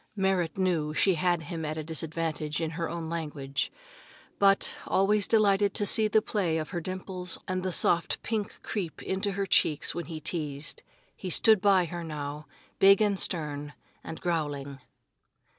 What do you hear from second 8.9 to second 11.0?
into her cheeks when he teased,